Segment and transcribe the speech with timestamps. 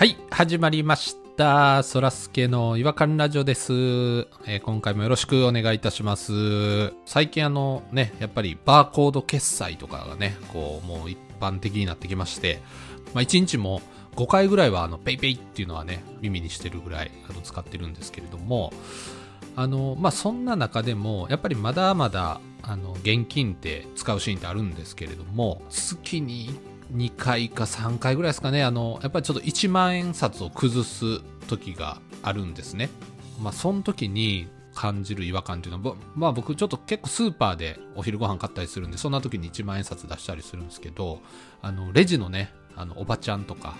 [0.00, 1.82] はい、始まりました。
[1.82, 3.74] そらすけの違和感ラジオです、
[4.46, 6.94] えー今回もよろしくお願いいたします。
[7.04, 12.62] 最近あのね、やっぱりバーコード決済とかがね、こう、もう一般的になってきまして、
[13.12, 13.82] まあ一日も
[14.16, 18.72] 5回ぐらいはあの、ペイペイっていうのはね、耳にしてるぐらいあの使ってるんですけれども、
[19.54, 26.58] あの、まあそんな中でも、やっぱりまだまだ、あの、現金って使うシーンってあるんですけれども、月に
[26.92, 32.90] 2回か3回ぐらいですかね、あの、やっぱりちょっと1万円札を崩す時があるんですね。
[33.40, 41.20] まあ、その時に感じる違和感っていうのは、まあ僕ちょっと結構スーパーでお昼ご飯買ったりするんで、そんな時に1万円札出したりするんですけど、
[41.62, 43.74] あの、レジのね、あの、おばちゃんとか、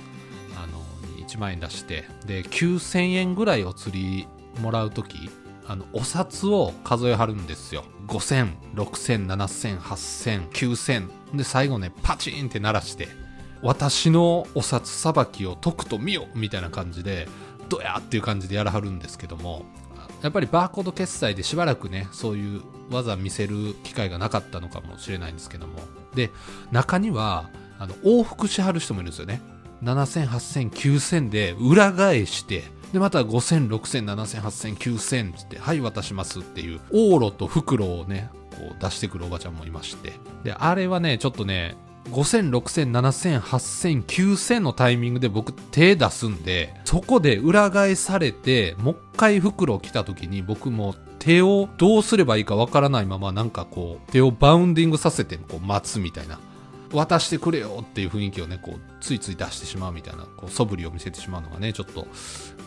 [0.57, 0.81] あの、
[1.25, 4.29] 1万円出して、で、9000円ぐらいお釣り
[4.61, 5.31] もらう時
[5.67, 7.85] あの、お札を数えはるんですよ。
[8.11, 11.37] 5000、6000、7000、8000、9000。
[11.37, 13.09] で、最後ね、パチンって鳴らして、
[13.63, 17.29] 私のお札さばきを解くと見よみたいな感じで、
[17.69, 19.65] どやっていう感じでやらはるんですけども、
[20.23, 25.79] やっぱりバーコード決済でしばらくね、そういう技見せる機会がなかったのかもしれないんですけども。
[26.15, 26.31] で、
[26.73, 29.41] 中には、あの、往復しはる人もいるんですよね。
[29.83, 40.13] 7000、8000、9000で裏返して、で、また5000、6000、7000、8000、9000つって、はい、渡しますっていう、往路と袋をね、こう出してくるおばちゃんもいまして。
[40.45, 41.77] で、あれはね、ちょっとね、
[42.09, 56.41] 5000、6000、7000、8000、9000のタイミングで僕手出すんで、そこで裏返されて、もう一回袋来た時に僕も手をどうすればいいかわからないままなんかこう、手をバウンディングさせてこう待つみたいな。
[56.93, 62.09] 渡してくれよっていう雰囲気をね、こう、ついつい出してしまうみたいな、こう、素振りを見せてしまうのがね、ちょっと、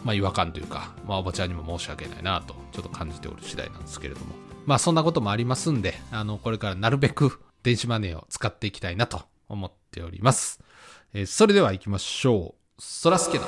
[0.03, 4.35] まあ違和感というか、まあおばちゃんにも申し訳ないなと、ちょっと感じておる次第なんですけれども。
[4.65, 10.59] まあそんなこともありますんで、あの、これからなるべく電子マネーを使っていきたいなと思っております。
[11.13, 12.81] えーそれでは行きましょう。
[12.81, 13.45] そらすけの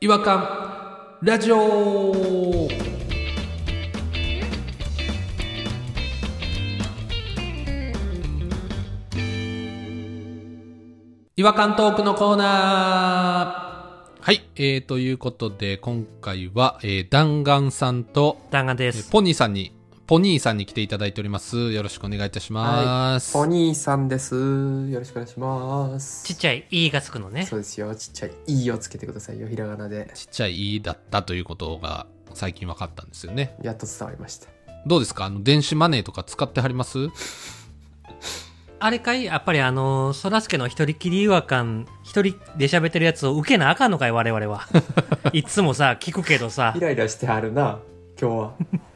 [0.00, 2.68] 違和感ラジオ
[11.36, 13.71] 違和感トークのコーナー
[14.24, 18.98] はい、えー、ということで、今回は、えー、弾丸さんと、弾丸です。
[18.98, 19.72] えーポニーさんに、
[20.06, 21.72] ポニーさんに来ていただいております。
[21.72, 23.36] よろしくお願いいたします。
[23.36, 24.36] お兄さんです。
[24.36, 26.24] よろしくお願いします。
[26.24, 27.56] ちっちゃい E がつくのねそ。
[27.56, 27.92] うですよ。
[27.96, 29.48] ちっちゃい「い」をつけてくださいよ。
[29.48, 30.08] ひらがなで。
[30.14, 33.56] ちっちゃい E だったということが最近分かったんですよね。
[33.60, 34.46] やっと伝わりました。
[34.86, 35.24] どうですか？
[35.24, 37.08] あの、電子マネーとか使ってはります？
[38.84, 39.22] あれかい？
[39.26, 44.66] やっぱりあのー、そらすけの一人きり違和感、一人で喋ってるやつを受けなあかんのかい我々は。
[45.32, 47.78] いつもさ、聞くけどさイ、ライラしてはるな。
[48.20, 48.52] 今日は。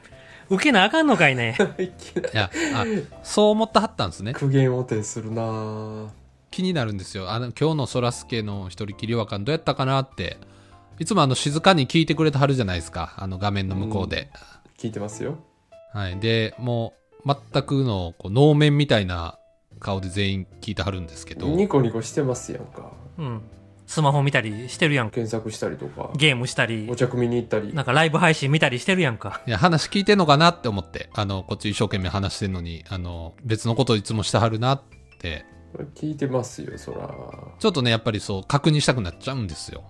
[0.51, 1.57] 受けなあかんのかいね。
[1.79, 2.85] いきないや、あ、
[3.23, 4.33] そう思ってはったんですね。
[4.33, 6.09] 苦言を呈するな
[6.51, 7.31] 気になるんですよ。
[7.31, 10.39] あの、今日のそらすけの一人きり違和感どうやったかなって。
[10.99, 13.15] いつもあの、静かに聞いてくれてはるじゃないですか。
[13.19, 14.31] あの、画面の向こうで。
[14.79, 15.39] 聞いてますよ。
[15.93, 16.19] はい。
[16.19, 19.39] で、もう、全くの、こう、能面みたいな
[19.79, 21.47] 顔で全員聞いてはるんですけど。
[21.47, 22.93] ニコニコしてますやんか。
[23.19, 23.43] うん。
[23.87, 25.15] スマホ見たりしてるやんか。
[25.15, 26.11] 検索したりとか。
[26.17, 27.73] ゲームしたりお、茶組に行ったり。
[27.73, 29.43] なんかライブ配信見たりしてるやんか。
[29.47, 34.83] いや、話聞いてんのかなって思って、あの、こっち一生懸命話してんのに、あの、別のこといつもしてはるなっ
[35.21, 35.45] て、
[35.95, 37.15] 聞いてますよ、そら。
[37.59, 39.85] ちょっとね、やっぱりそう、確認したくなっちゃうんですよ。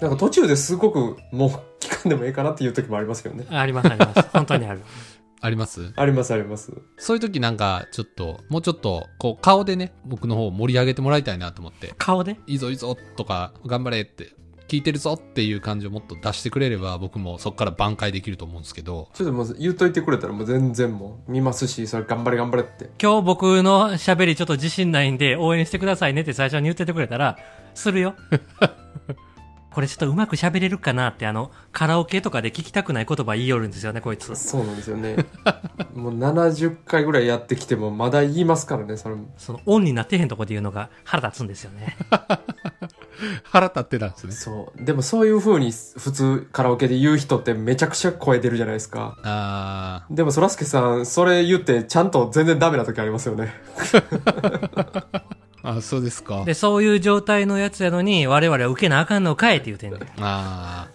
[0.00, 3.46] なんか途中ですごくもう聞かんでもいいかなっていう時もありますけどね。
[3.50, 4.22] ありますあります。
[4.32, 4.82] 本当にある。
[5.42, 5.92] あります？
[5.96, 6.72] ありますあります。
[6.96, 12.38] そういう時なんか、ちょっと、もうちょっと、こう、顔でね、僕の方を盛り上げてもらいたいなと思って、顔で？
[12.46, 14.32] いいぞいいぞとか、頑張れって、
[14.68, 22.88] 聞いてるぞっていう感じをもっと出してくれれば、僕もそこから挽回できると思うんですけど、ちょっともう言っといてくれたらもう全然もう見ますし、それ頑張れ頑張れって。
[23.02, 27.36] 今日僕の喋りちょっと自信ないんで応援してくださいねって最初に言っててくれたら、
[27.74, 28.14] するよ。
[29.74, 34.34] これちょっとうまく喋れるかなってあの、カラオケとかで聞きたくない言葉言いよるんですよね、こいつ。
[34.36, 35.16] そうなんですよね。
[35.94, 39.32] もう70回ぐらいやってきてもまだ言いますからね、それも。
[39.38, 41.96] その、オンになってへんとこで言うのが腹立つんですよね。
[43.44, 44.32] 腹立ってたんですね。
[44.32, 44.84] そう。
[44.84, 49.16] でもそういう風に普通カラオケで言う人ってめちゃくちゃ声出るじゃないですか。
[49.22, 53.52] あでもそらすけさん、それ言ってちゃんと全然ダメな時ありますよね。
[55.62, 56.44] ーあ、そうですか。
[56.44, 60.02] で、そういう状態のやつやのに、我々は受けなあかんのかいって言うてんねん。
[60.02, 60.88] ああ。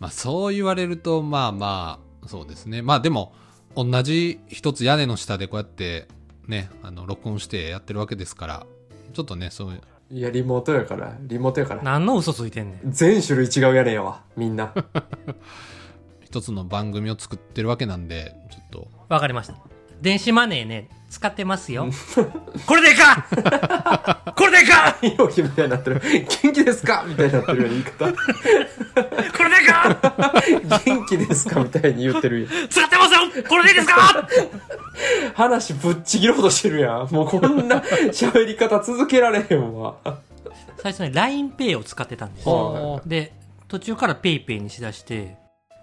[0.00, 2.82] まあそう言われると、まあまあ、そうですね。
[2.82, 3.32] まあでも、
[3.76, 6.08] 同じ一つ屋根の下でこうやって、
[6.46, 8.66] ね、あの、録音してやってるわけですから、
[9.12, 9.80] ちょっとね、そういう、
[10.10, 11.82] いや、リモートやから、リモートやから。
[11.82, 12.92] 何の嘘ついてんねん。
[12.92, 14.74] 全種類違う屋根やわ、みんな。
[16.22, 19.54] 一つの番組を作ってるわけなんで、ちょっと、わかりました。
[20.02, 21.88] 電子マネーね、使ってますよ。
[22.66, 23.26] これでいいか
[24.36, 26.02] これでいいかひろきみたいになってる。
[26.42, 27.04] 元気ですか？
[27.06, 28.12] みたいになってるような言い方。
[29.36, 30.34] これでいいか
[30.84, 31.60] 元気ですか？
[31.60, 32.68] みたいに言ってるやん。
[32.68, 34.28] 使ってますよこれでいいですか
[35.34, 37.08] 話ぶっちぎろうとしてるやん。
[37.14, 37.78] もうこんな
[38.12, 39.94] 喋り方続けられへんわ。
[40.82, 43.00] 最初ね、LINEPay を使ってたんですよ。
[43.06, 43.32] で、
[43.68, 45.36] 途中から PayPay にしだして、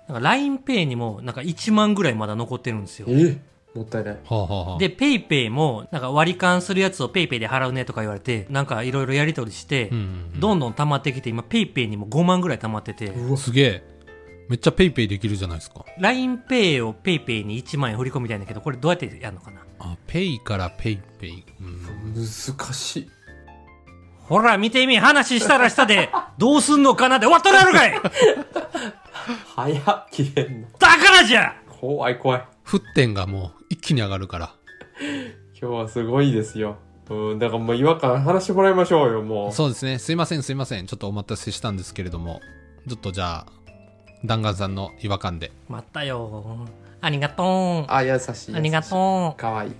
[0.09, 3.07] なんか LINEPay にもなんか1万ぐらいまだ残ってるんですよ。
[3.09, 3.37] え？
[3.73, 4.13] もったいない。
[4.15, 9.97] はあはあはあで、PayPay もなんか割り勘するやつを PayPay で払うねとか言われて、なんかいろいろやり取りして、うん
[10.33, 13.83] うんどんどん溜まってきて、今 PayPay にも5万ぐらい溜まってて、うんすげえ。
[14.49, 15.85] めっちゃペイペイできるじゃないですか。
[15.99, 19.61] LINEPay を PayPay に1万円振り込みたいんだけど、これどうやってやるのかな？
[19.79, 21.45] あ、ペイからペイペイ。
[21.61, 23.09] うん難しい。
[24.27, 28.01] ほら、見てみ、話したらしたで、 どうすんのかなって終わっとるやろかい
[29.55, 30.67] 早っ、切れんの。
[30.79, 32.45] だからじゃ怖い怖い。
[32.65, 34.53] 沸点がもう一気に上がるから。
[35.57, 36.75] 今日はすごいですよ。
[37.09, 39.51] うん、だからもう違和感話してもらいましょうよ、もう。
[39.53, 39.97] そうですね。
[39.97, 40.87] すいません、すいません。
[40.87, 42.41] ちょっとお待たせしたんですけれども、
[42.89, 43.47] ちょっとじゃあ、
[44.25, 45.53] 弾丸さんの違和感で。
[45.69, 46.67] またよ。
[46.99, 47.91] ありがとう。
[47.91, 48.55] あ、優しい。
[48.55, 49.39] ありがとう。
[49.39, 49.71] かわいい。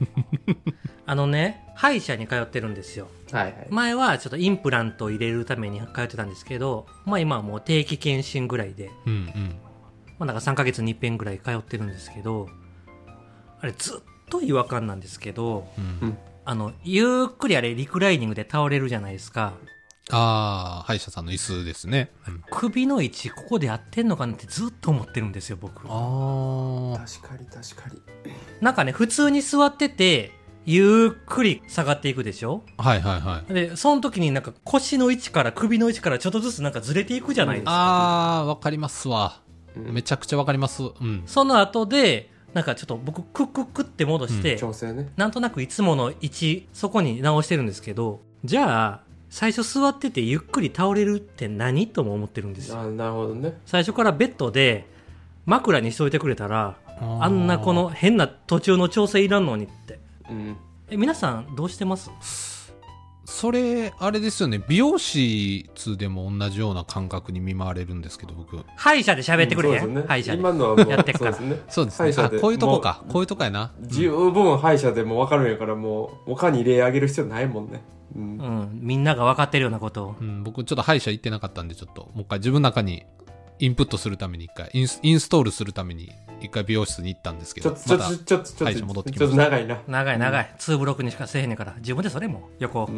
[1.06, 3.10] あのね、歯医者に通ってるんですよ。
[3.34, 3.68] はいはい。
[3.70, 9.56] 前はちょっとインプラントを入れるために通ってたんですけど、まあ今はもう定期検診ぐらいで、うんうん。
[10.20, 12.48] まあなんか3ヶ月に一遍ぐらい通ってるんですけど、
[13.62, 19.54] あれずっと違和感なんですけど、うんうんあの、ゆっくりあれリクライニングで倒れるじゃないですか。
[20.10, 22.10] ああ、歯医者さんの椅子ですね。
[22.28, 25.84] うん首の位置ここで合ってんのかなってずっと思ってるんですよ、僕。
[25.88, 28.02] あ確かに確かに。
[28.60, 30.32] なんかね、普通に座ってて、
[30.66, 32.64] ゆっくり下がっていくでしょ？
[32.78, 32.84] あ。
[32.84, 33.54] はいはいはい。
[33.54, 37.72] で、その時になんか腰の位置から首の位置からちょっとずつなんかずれていくじゃないですか。
[37.72, 39.42] ああ、わかりますわ。
[39.76, 40.82] うんめちゃくちゃわかります。
[40.82, 41.24] うん。
[41.28, 45.10] その後で、なんかちょっと僕クックックって戻して、調整ね。
[45.16, 49.00] なんとなくいつもの位置、そこに直してるんですけど、じゃあ、
[49.30, 52.80] 最初座っててゆっくり倒れるって何とも思ってるんですよ。
[52.82, 53.58] あなるほどね。
[53.66, 54.86] 最初からベッドで
[55.46, 60.00] 枕にしといてくれたら、あんなこの変な途中の調整いらんのにって。
[60.30, 60.58] うん。
[60.90, 62.12] え、皆さんどうしてます？
[63.32, 64.62] それ、あれですよね。
[64.68, 68.60] 美容室でも同じような感覚に見舞われるんですけど、僕。
[68.76, 70.38] 歯医者で喋ってくれへん、そうですね歯医者で。
[70.38, 71.64] 今のはもうやってっからそうですね。
[71.70, 72.04] そうですね。
[72.04, 73.14] あ、歯医者でこういうとこかも。
[73.14, 73.72] こういうとこやな。
[73.82, 77.82] 十分歯医者でも分かるんやからもう他に例あげる必要ないもんね。
[78.16, 78.26] うんう。
[78.26, 80.16] ん、みんなが分かってるようなことを。
[80.20, 83.06] うん、僕ちょっと歯医者行ってなかったんで、ちょっともう一回自分の中に
[83.62, 86.12] インプットするために一回、インスインストールするために
[86.42, 89.26] 一回美容室に行ったんですけど、ちょっと、ちょっと、ちょっと、ちょっと、ち者戻ってきました。
[89.26, 89.82] ょっと長いな。
[89.88, 92.90] 長い長い、ツーブロックにしかせえへんねんから自分でそれも横。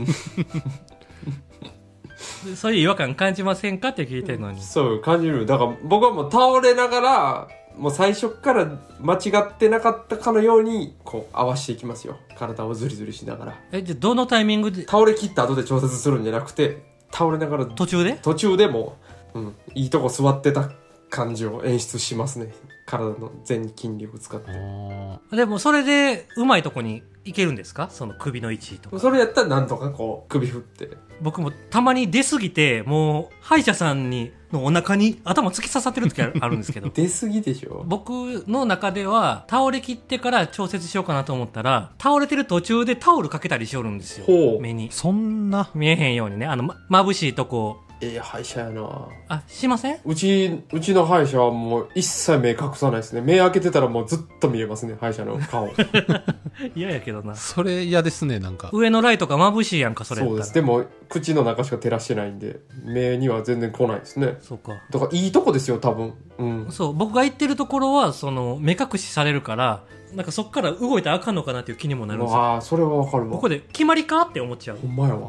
[2.46, 4.62] で そういう違和感感じませんかって聞いてるのに。
[4.62, 5.46] そう、感じる。
[5.46, 12.18] だから僕はもう倒れながら、もう最初から間違ってなかったかのように、こう合わしていきますよ。
[12.38, 13.60] 体をズリズリしながら。
[13.72, 14.84] えじゃあどのタイミングで？
[14.84, 18.20] 倒れ切った後で調節するんじゃなくて、倒れながら途中で？
[18.22, 18.98] 途中でも、
[19.34, 20.72] うん、いいとこ座ってた
[21.10, 22.54] 感じを演出しますね。
[22.86, 24.48] 体の全筋力使って。
[24.52, 27.90] あでもそれでうまいとこに行けるんですか？
[27.92, 29.00] その首の位置とか。
[29.00, 30.90] それやったらなんとかこう、首振って。
[31.22, 36.90] 僕もたまに出すぎてもう歯医者さんにのお腹に頭突き刺さってる時あるあるんですけど。
[36.94, 37.84] 出すぎでしょ。
[37.88, 38.12] 僕
[38.48, 44.60] の中では倒れ切ってから調節しようかなと思ったら倒れてる途中でタオルかけたりしよるんですよ。
[44.60, 44.90] 目に。
[44.90, 46.48] ーそんな、見えへんようにね。
[46.48, 49.98] あのま眩しいとこええ歯医者やなあしません？
[50.06, 53.22] うち、うちの歯医者はもう一切目隠さないですね。
[53.22, 55.70] 目開けてたらもうずっと見えますね、歯医者の顔。
[56.76, 58.70] 嫌やけどなそれ嫌ですね、なんか。
[58.74, 60.54] 上のライトが眩しいやんかそれそうです。
[60.54, 64.38] でも、口の中しか照らしてないんで、目には全然来ないですね。
[64.42, 66.14] そうかだからいいとこですよ、多分。
[66.38, 66.68] うん。
[66.72, 69.84] そう僕が行ってるところはその目隠しされるから
[70.16, 73.32] なんかそっから動いたらあかんのかなっていう気にもなるんですよああ、それはわかるわ。
[73.32, 75.28] ここで決まりかって思っちゃうほんまやわ。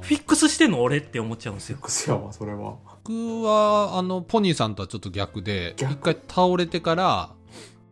[0.00, 1.78] フィックスしてんの俺って思っちゃうんですよ。
[1.78, 2.76] くせやわ、それは。
[3.04, 5.92] 僕は、あの、ポニーさんとはちょっと逆で、逆。
[5.92, 7.30] 一回倒れてから、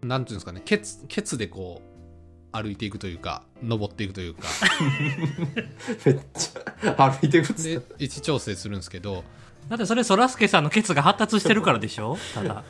[0.02, 1.88] なんていうんですかね、ケツ、ケツでこう、
[2.52, 4.42] 歩いていくというか、登っていくというか、
[6.06, 9.24] めっちゃ、歩いてくっつでっ、位置調整するんですけど、
[9.68, 12.16] だってそれそらすけさんのケツが発達してるからでしょ？
[12.34, 12.64] ただ。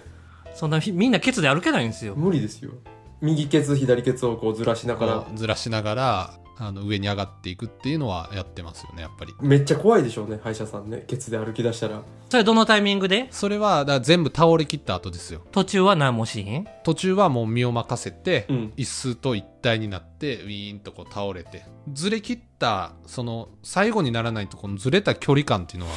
[0.54, 2.16] そんなみんなケツで歩けないんですよ。
[2.16, 2.72] 無理ですよ。
[3.20, 5.14] 右ケツ、左ケツをこうずらしながら。
[5.20, 5.26] こ。
[5.32, 9.34] うずらしながら、あの、上に上がっていくっていうのはやってますよね、やっぱり。
[9.40, 11.04] めっちゃ怖いでしょうね、歯医者さんね。
[11.06, 12.02] ケツで歩き出したら。
[12.28, 13.28] それどのタイミングで？
[13.30, 15.40] それは、だから全部倒れ切った後ですよ。
[15.52, 16.66] 途中は何もしへん？
[16.84, 25.92] 途中はもう身を任せて、うん椅子と一体になってウィーンとこう倒れてずれ切ったその最後にならないとこのずれた距離感っていうのは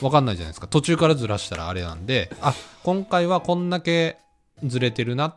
[0.00, 4.18] 分かんないじゃないですか途中からずらしたらあれなんであ今回はこんだけ
[4.64, 5.34] ずれてるな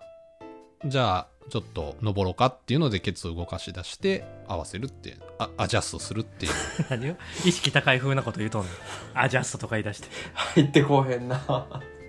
[0.85, 6.51] じゃあちょっと登ろうかっていうのでケツを動かし出して合わせるってあアジャストするっていう。
[6.89, 8.69] 何よ意識高い風なこと言うとんの？
[9.13, 10.07] アジャストとか言い出して。
[10.33, 11.41] 入ってこうへんな。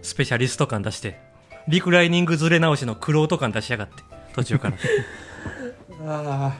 [0.02, 1.20] スペシャリスト感出して。
[1.68, 3.94] リクライニングずれ直しのクロート感出しやがって。
[4.34, 4.76] 途中から。
[6.06, 6.52] あ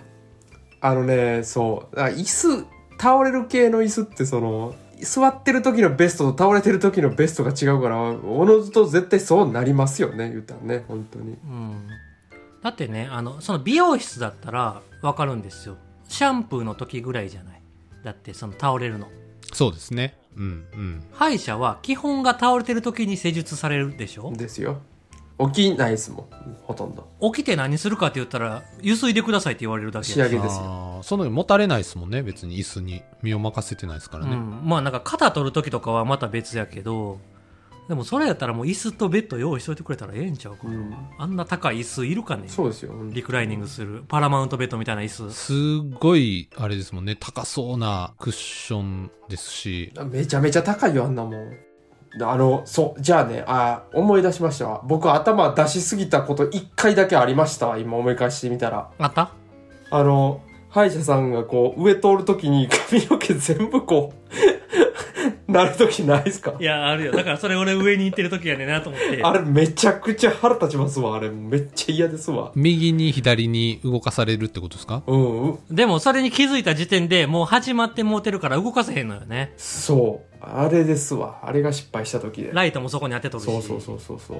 [0.81, 2.01] ああのねそう。
[2.01, 2.67] あ椅子
[2.99, 11.31] 倒れる系の椅子ってその座ってる時のベストと倒れてる時のベストが違うからおのずと絶対そうなりますよね言うたらね本当に。
[11.33, 11.89] うん
[12.65, 15.77] だってねあのその美容室だったら分かるんですよ。
[16.09, 17.63] シャンプーの時ぐらいじゃない。
[18.03, 19.07] だってその倒れるの。
[19.53, 20.19] そうですね。
[20.35, 21.05] うんうん。
[21.13, 24.33] 歯医者は基本が倒れてる時に施術されるでしょ？
[24.33, 24.81] ですよ。
[25.39, 27.09] 起きないですもんほとんど。
[27.33, 30.07] 起きて何するかって言ったらゆすいでくださいって言われるだけ。
[30.07, 31.01] 仕上げですよ。
[31.03, 32.23] その持たれないですもんね。
[32.23, 37.19] 別に椅子に身を任せてないですからね、うん、まあなんか肩取る時とかはまた別やけど
[37.89, 40.95] でもそれやったらもう椅子とベッド用意しといてくれたらええんちゃうかな、うん。
[41.19, 42.45] あんな高い椅子いるかね。
[42.47, 42.95] そうですよ。
[43.11, 45.33] リクライニングするパラマウントベッドみたいな椅子。
[45.33, 47.15] すごいあれですもんね。
[47.15, 49.93] 高そうなクッションですし。
[50.11, 51.53] めちゃめちゃ高いよあんなもん。
[52.23, 54.83] あのそうじゃあねあ思い出しましたわ。
[54.87, 58.91] 僕頭出しすぎたこと一回だけありましたわ今思い返してみたら。
[58.99, 59.33] あった？
[59.91, 64.64] あの歯医者さんがこう上通るときに髪の毛全部こう
[65.47, 66.55] なるときないですか？
[66.59, 67.13] いやあるよ。
[67.13, 69.23] だからそれ俺上に行ってる時やねんなと思って。
[69.23, 72.53] あれめちゃくちゃ腹立ちますわあれめっちゃ嫌ですわ。
[72.55, 75.03] 右に左に動かされるってことですか？
[75.07, 75.43] うん。
[75.43, 79.53] うんでもそれに気づいた時点でもう始まってもうてるから動かせへんのよね。
[79.57, 80.37] そう。
[80.41, 81.41] あれですわ。
[81.43, 82.51] あれが失敗した時で。
[82.53, 83.47] ライトもそこに当てとるし。
[83.47, 84.39] そうそうそうそうそう。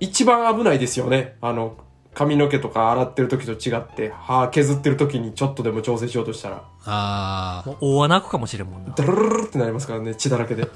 [0.00, 1.36] 一番危ないですよね。
[1.40, 1.76] あの
[2.14, 6.62] 髪の毛とか洗ってる時と違って歯削ってる時にちょっとでも調整しようとしたら。
[6.86, 8.94] ああもう大穴開くかもしれんもんな。
[8.94, 10.68] ダルルルルってなりますからね血だらけで。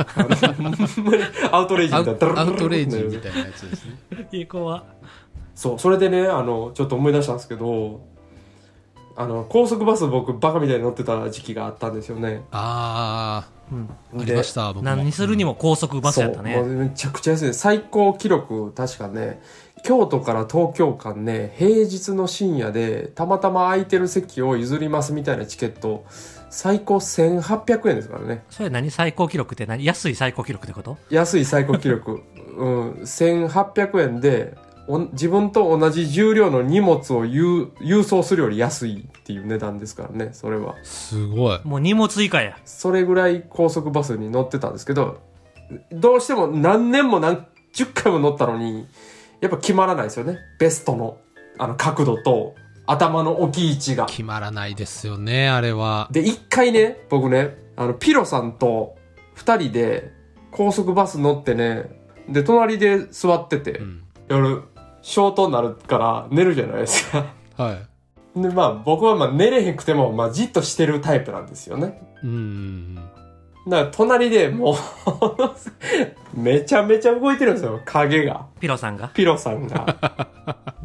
[1.50, 4.28] アウトレイジみたいなダルルルルアウトレイジみたいなやつですね。
[4.32, 4.84] いい子は
[5.54, 8.00] そうそれでねあのちょっと思い出したんですけど
[9.16, 12.42] あの高速バス僕バカみたいに乗ってた時期があったんですよね。
[12.52, 13.88] あうん。
[14.16, 14.82] あありました僕も。
[14.82, 16.62] 何にするにも高速バスやったね。
[16.62, 17.54] めちゃくちゃ安い。
[17.54, 19.42] 最高記録確かね
[19.82, 26.04] 京都から東京間ね平日の深夜でたまたま空いてる席を譲りますみたいなチケット
[26.50, 28.44] 最高1800円ですからね。
[28.48, 28.90] それ何？
[28.90, 29.84] 最高記録って何？
[29.84, 30.96] 安い最高記録ってこと？
[31.10, 32.22] 安い最高記録。
[32.56, 32.92] うん。
[33.02, 34.56] 1800円で
[34.88, 40.76] お自分と同じ重量の荷物を郵郵送するより安いっていう値段ですからねそれは。
[40.82, 41.60] すごい。
[41.64, 42.56] もう荷物以下や。
[42.64, 45.20] それぐらい高速バスに乗ってたんですけど、
[45.92, 48.86] どうしても何年も何十回も乗ったのに、
[49.40, 50.38] やっぱ決まらないですよね。
[50.58, 51.18] ベストの、
[51.58, 52.54] あの角度と
[52.86, 54.06] 頭の置き位置が。
[54.06, 58.96] 決まらないですよねあれはで、一回ね、僕ね、あの、ピロさんと
[59.34, 60.12] 二人で
[60.50, 61.90] 高速バス乗ってね、
[62.28, 64.62] で、隣で座ってて、うん夜、
[65.02, 67.32] ショートになるから寝るじゃないですか。
[67.56, 67.88] はい
[68.36, 72.00] で、まあ僕はまあ寝れへんくても、まあじっとしてるタイプなんですよね。
[72.22, 72.98] うん
[73.68, 74.74] うんだから隣でもう
[76.40, 78.46] めちゃめちゃ動いてるんですよ、影が。
[78.60, 79.08] ピロさんが？
[79.08, 79.96] ピロさんが。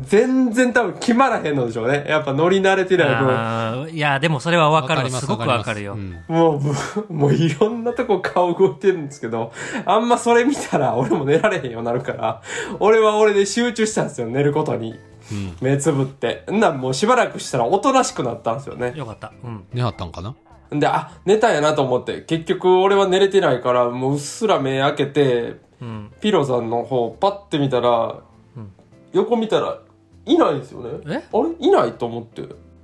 [0.02, 2.06] 全然多分決まらへんのでしょうね。
[2.08, 3.90] やっぱ乗り慣れてない分。
[3.94, 6.62] いやでもそれは分かるりますすごく分かるよ、うんも
[7.10, 9.52] う、もういろんなとこ顔動いてるんですけど、
[9.86, 12.42] あんまそれ見たら俺も寝られへんようになるから、
[12.80, 15.00] 俺は俺で集中したんですよ、寝ることに。
[15.32, 16.44] うん目つぶって。
[16.52, 18.92] んなんもうしばらくしたらおとなしくなったんですよね。
[18.96, 20.36] よかったうん寝はったんかな？
[20.74, 28.22] んで、あ、寝たんやなと思って、結局俺は寝れてないから、もううっすら目開けて、うんピロさんの方パッて見たら、
[28.56, 28.72] うん
[29.12, 29.80] 横見たら
[30.26, 31.00] いないんですよね。
[31.08, 31.24] え？
[31.32, 31.68] あれ？
[31.68, 32.44] いないと思って、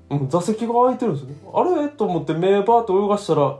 [0.09, 1.35] うん、座席が空いてるんですよね。
[1.53, 1.87] あれ？
[1.87, 3.57] と思って目バーッと泳がしたら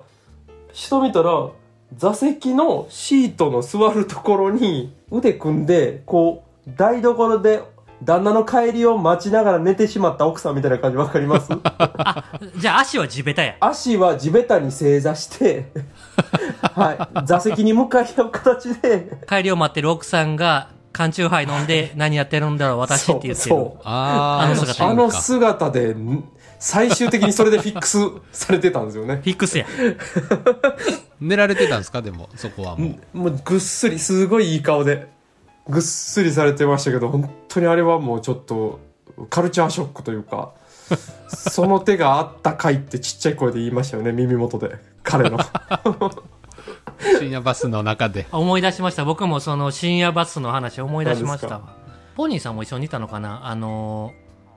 [0.74, 1.50] 下見たら
[1.96, 7.64] 座席のシートの座るところに腕組んでこう台所で
[8.04, 11.50] 旦那の帰りを待ちながら寝てしまった奥さんみたいな感じわかります？
[12.58, 13.56] じゃあ足は地べたや。
[13.60, 15.72] 足は地べたに正座して
[16.76, 17.26] はい。
[17.26, 19.18] 座席に向かい合う形で。
[19.28, 23.36] 帰りを待ってる奥さんが缶チューハイ飲んで何やってるんだろう私って言ってる。
[23.36, 23.82] そうそう。
[23.86, 24.88] あの姿。
[24.88, 26.24] あの姿で、ん
[26.62, 28.00] 最終的にそれでフィックス
[28.34, 29.16] されてたんですよね。
[29.18, 29.66] フィックスや。
[31.22, 32.02] 寝られてたんですか？
[32.02, 33.18] でもそこはもう。
[33.18, 35.08] もうぐっすり、すごいいい顔で、
[35.70, 38.80] ぐっすりされてましたけど、本当にあれはもうちょっと、
[39.30, 40.52] カルチャーショックというか、
[41.28, 44.78] その手があったかいってちっちゃい声で言いましたよね、耳元で。
[45.04, 45.38] 彼の。
[47.20, 48.26] 深夜バスの中で。
[48.32, 49.06] 思い出しました。
[49.06, 51.62] 僕もその深夜バスの話思い出しました。
[52.16, 53.48] ポニーさんも一緒にいたのかな？
[53.48, 54.12] あの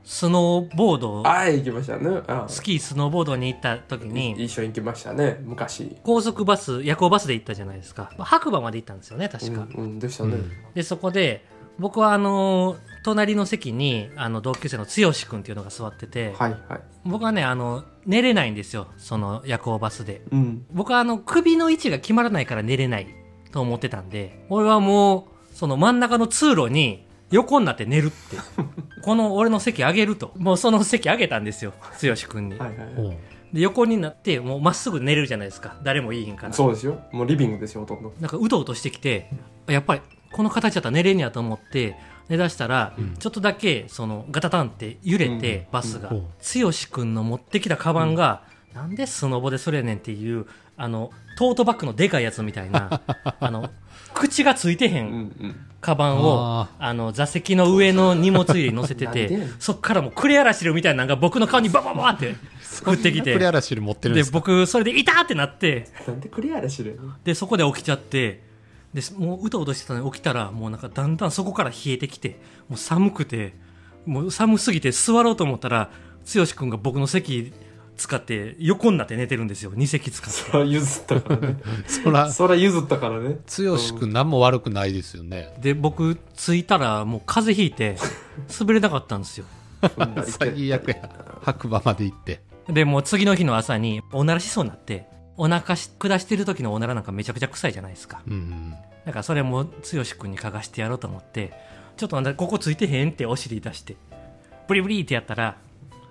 [0.04, 2.22] スノーボードああ、行きましたね。
[2.26, 5.96] あスキースノーボードに行った時に一緒に行きましたね、昔。
[6.02, 10.34] 高速バス夜行バスで行ったじゃないですか白馬まで行ったんですよね確か、うん、うん、でしたね。
[10.34, 11.44] うんでそこで
[11.78, 18.86] 僕はあの隣の席に、あの、同級生の剛くんっていうのが座ってて、はいはい僕はね、あの、寝れないんですよ。
[18.96, 20.22] その夜行バスで。
[20.30, 23.08] うん僕はあの、首の位置が決まらないから寝れない
[23.50, 28.36] と思ってたんで、俺はもう、その真ん中の通路に横になって寝るって。
[29.02, 30.32] この俺の席あげると。
[30.36, 31.72] もうその席あげたんですよ。
[32.00, 32.58] 剛くんに。
[32.58, 33.16] はいはいはい
[33.52, 35.76] で、横になって、もうまっすぐ寝れるじゃないですか。
[35.82, 36.54] 誰もいいひんから。
[36.54, 39.28] そうですよもうリビングですよほとんどなんかうとうとしてきて、
[39.66, 40.00] やっぱり
[40.32, 41.96] この形だったら寝れんやと思って、
[42.28, 46.20] 寝だしたら、ちょっとだけ、その、ガタタンって揺れて、うんバスがうん。
[46.20, 50.46] 剛くんの持ってきたカバンが、なんでスノボでそれやねんっていう、
[50.78, 53.02] あの、トートバッグのでかいやつみたいな、
[53.38, 53.70] あの、
[54.14, 55.14] 口がついてへうんんう
[55.48, 55.56] ん。
[55.80, 62.36] カバンをあ、あの、座席の上の荷物入れに乗せてて そっからもうクレアラシルみたいなのが僕の顔にババババって
[62.86, 63.32] 降ってきて。
[63.32, 64.38] クレ、アラシル持ってるんで、ですか？
[64.38, 68.44] 僕、それで、いたってなって、なんでクリアラしるで、そこで起きちゃって、
[68.94, 73.54] で、もううとうとしてたのに起きたら、もうなんかだんだんそこから冷えてきて、もう寒くて、
[74.06, 75.90] もう寒すぎて座ろうと思ったら、
[76.32, 77.52] 剛くんが僕の席
[77.96, 79.72] 使って横になって寝てるんですよ。
[79.72, 80.40] 2席使って。
[80.40, 81.56] そら譲ったからね
[81.86, 87.96] そらそら譲ったからね剛くん何も悪くないですよねで、僕着いたらもう風邪ひいて、
[88.58, 89.46] 滑れなかったんですよ。
[90.24, 91.10] 最悪や
[91.42, 95.06] 白馬まで行ってで、もう次の日の朝におならしそうになって、
[95.36, 98.22] お腹し下してる時のおならなんかめちゃくちゃ臭いじゃないですか。
[98.26, 99.70] うんうんだからそれも剛
[100.16, 101.52] くんに嗅がしてやろうと思って、
[101.96, 103.96] ちょっとここついてへんってお尻出して、
[104.68, 105.56] ブリブリってやったら、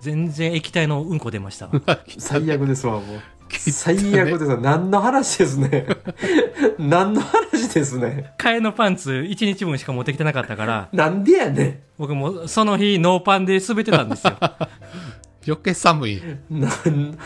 [0.02, 1.66] 全然液体のうんこ出ました。
[1.66, 1.72] わ。
[2.18, 3.04] 最悪ですわもう。
[3.48, 4.58] 最悪ですわ。
[4.60, 5.86] 何の話ですね。
[6.76, 8.34] 何の話ですね。
[8.36, 14.36] 替えのパンツ1日分しか持ってきてなかったから、なんでやね僕もその日ノーパンで滑ってたんですよ。
[15.46, 16.16] 余計寒い。
[16.16, 17.18] んなん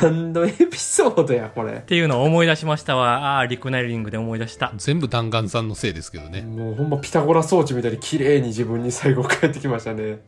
[0.00, 1.72] 何のエピソードやこれ。
[1.72, 3.38] っていうのを思い出しましたわ。
[3.38, 4.72] ああー、リクナイリングで思い出した。
[4.76, 6.42] 全部弾丸さんのせいですけどね。
[6.42, 10.20] もうほんまピタゴラ装置みたいに綺麗に自分に最後帰ってきましたね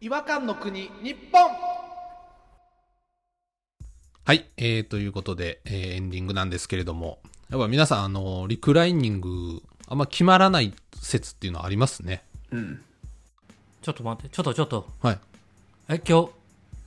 [0.00, 1.50] 違和感の国日本。
[4.24, 7.18] はい、えー、ということで、えーエンディングなんですけれども、
[7.50, 10.72] やっぱ皆さん、あの、リクライニング、あんま決まらないっ
[11.04, 12.24] 説っていうのはありますね。
[13.82, 14.88] ちょっと待って、ちょっとちょっと。
[15.00, 15.18] はい。
[15.88, 16.28] え、今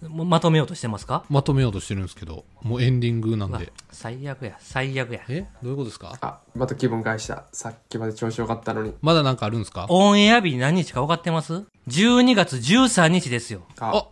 [0.01, 1.25] 日、もまとめようとしてますか？
[1.29, 3.71] まとめようとしてるんですけど、もうエンディングなんで。
[3.91, 5.21] 最悪や、最悪や。
[5.27, 5.41] え？
[5.63, 6.15] どういうことですか？
[6.21, 9.87] あまた気分返したさっきまで調子よかったのにまだなんかあるんですか？
[9.89, 13.63] オンエア日何日か分かってます ?12 月13日ですよ。
[13.79, 14.05] あ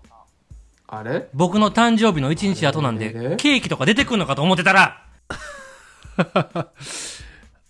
[0.87, 1.29] あれ？
[1.33, 5.05] 僕の誕生日の1日後なんえで、ケーキとか出てくるのかと思ってたら、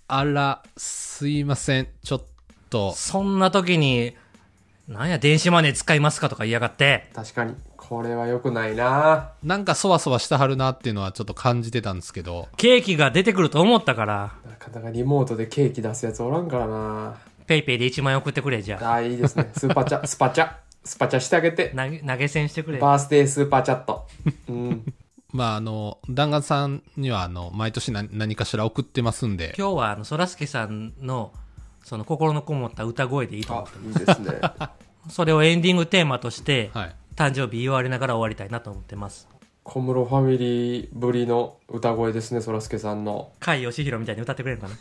[0.07, 1.87] あら、すいません。
[2.03, 2.23] ちょっ
[2.69, 4.15] と、そんな時に、
[4.87, 7.09] なんや、電子マネー使いますかとか言いやがって。
[7.13, 7.55] 確かに。
[7.77, 9.31] これは良くないな。
[9.43, 17.17] なんかそわそわしてはるなっていうのはちょっと感じてたんですけど、ケーキが出てくると思ったから、なかなかリモートでケーキ出すやつおらんからな。
[17.45, 18.93] ペイペイで1万円送ってくれ、じゃあ。
[18.93, 19.51] あいいですね。
[19.55, 20.53] スーパーチャスパチャ
[20.85, 21.73] スパチャしてあげて。
[21.75, 22.79] 投げ、投げ銭してくれ。
[22.79, 24.07] バースデースーパーチャット。
[24.49, 24.92] うん
[25.33, 31.33] まああの、弾丸さんにはあの、毎年何何かしら送ってますんで、今日は、あの、そらすけさんの、
[31.83, 34.39] その心のこもった歌声でいいと思あっていいですね。
[35.09, 36.95] それをエンディングテーマとして、はい。
[37.15, 39.27] 誕生日言われながら終わりたいなと思ってます。
[39.63, 43.31] 小室ファミリーぶりの歌声ですねそらすけさんの。
[43.39, 44.75] 甲斐義弘みたいに歌ってくれるかな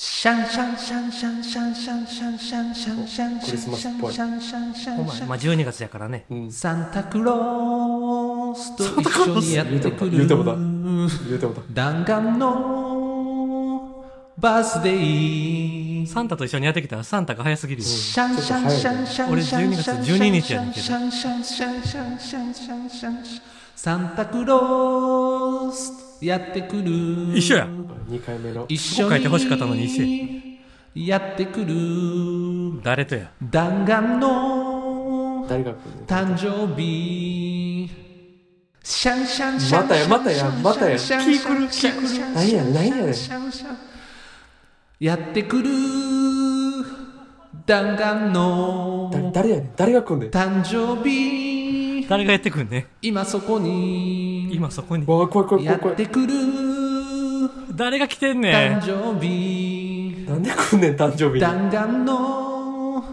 [0.00, 6.24] シャンシャンシャンシャンシャンシャンシャンシャンシャンシャンクリスマスっぽいシャンシャンシャお前、まあ、12月やからね。
[6.30, 14.06] うんサンタクロースと一緒にやってくる言うてもだ言うてもた弾丸の
[14.38, 17.88] バースデーサンタと一緒にやってきたらサンタが早すぎるよ。
[17.88, 23.24] シャンシャンシャンシャン俺12月12日やねんけどシャンシャンシャンシャンシャンシャンシャン
[23.74, 27.36] サンタクロースやってくる。
[27.36, 27.66] 一緒や。
[27.66, 28.66] 2回目の。
[28.68, 30.58] 一緒ここ書いて欲しかったのに一緒に
[30.94, 32.82] やってくる。
[32.82, 33.30] 誰とや？
[33.42, 37.88] 弾丸の誕生日。
[38.82, 40.98] シャンシャンシャンまたやまたやまたや。
[40.98, 43.14] シャンシャンシャンシャン何や何やね
[44.98, 45.70] やってくる
[47.66, 51.47] 弾丸の誰誰やねん誰が来んねん誕生日
[52.08, 54.52] 誰がやってくんね今そこに。
[54.54, 55.04] 今そこに。
[55.06, 56.04] わあ怖い怖いや怖い怖い。
[56.04, 56.34] ってくる。
[57.76, 58.80] 誰が来てんね誕ん。
[59.14, 60.24] 生日。
[60.26, 61.40] なんで来んねん誕生日に？
[61.40, 63.04] 弾丸の。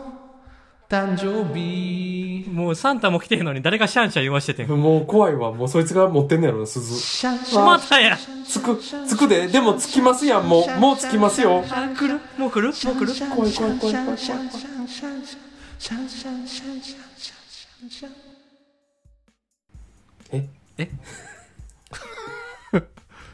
[0.88, 2.46] 誕生日。
[2.50, 4.70] もうサンタも来てへんのに誰がシャンシャン言わしててん？
[4.70, 5.52] もう怖いわ。
[5.52, 6.98] もうそいつが持ってんねやろな、鈴。
[6.98, 7.66] シャンシャン。
[7.66, 9.48] またやつく、つくで。
[9.48, 10.80] でもつきますやん、もう。
[10.80, 11.66] もうつきますよ。
[11.70, 12.22] あ、来る？
[12.38, 12.70] もう来る？
[12.70, 13.14] もう来る？
[13.36, 14.26] 怖い怖い怖い怖い怖い。
[20.32, 20.48] え？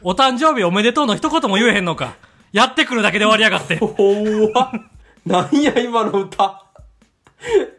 [0.04, 2.16] お誕生日おめでとうの一言も言えへんのか？
[2.52, 3.78] やってくるだけで終わりやがって。
[3.80, 3.94] 怖
[4.66, 4.72] っ。
[5.26, 6.66] なんや、今の歌？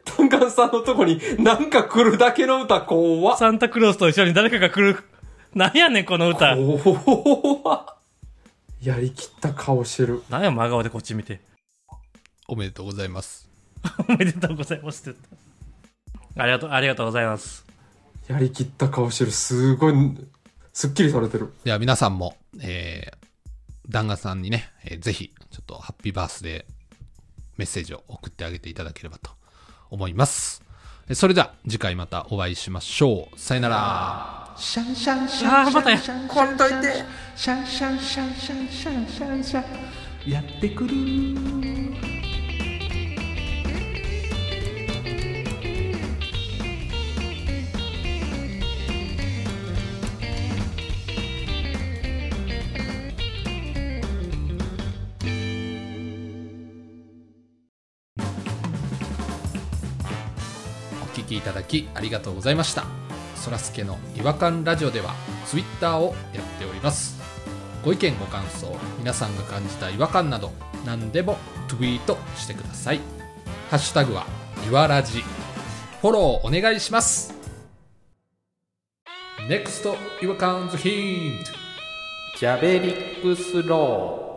[0.05, 3.39] タンカンさんのとこになんか来るだけの歌、怖っ。
[3.39, 5.03] サンタクロースと一緒に誰かが来る。
[5.55, 6.57] なんやねん、この歌。
[6.57, 7.87] 怖っ。
[8.83, 10.23] やりきった顔してる。
[10.31, 11.41] なんや、真顔でこっち見て。
[12.49, 13.49] おめでとうございます。
[14.09, 15.39] おめでとうございますって言っ
[16.37, 16.43] た。
[16.43, 17.65] ありがとう、ありがとうございます。
[18.33, 19.31] やりきった顔してる。
[19.31, 19.95] すごい、
[20.73, 21.53] すっきりされてる。
[21.65, 26.73] では皆さんも、えー、弾丸さんにね、えーぜひ、ちょっとハッピーバースデー
[27.57, 29.31] メッセージを送ってあげていただければと
[29.91, 30.63] 思います。
[31.09, 33.39] えそれでは次回またお会いしましょう。
[33.39, 34.55] さよなら。
[34.57, 35.99] シャンシャンシあー、ャンまたや。
[36.29, 37.05] こんといて
[37.37, 39.61] シャンシャンシャンシャンシャンシャンシャ
[40.29, 40.95] ンやってくる
[61.33, 62.85] きいただきありがとうございました。
[63.37, 65.15] そらすけの違和感ラジオでは
[65.47, 67.21] ツイッターをやっております。
[67.85, 70.53] ご意見ご感想、皆さんが感じた違和感など
[70.85, 73.01] 何でもツイートしてください。
[73.71, 74.27] ハッシュタグは
[74.69, 75.25] いわらじ。
[76.01, 77.35] フォローお願いします。
[79.49, 81.51] NEXT 違和感 's ヒント。
[82.39, 84.32] ジャベリックスロー。